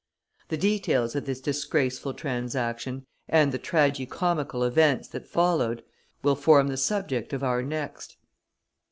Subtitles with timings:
[0.49, 5.83] The details of this disgraceful transaction, and the tragicomical events that followed,
[6.23, 8.17] will form the subject of our next.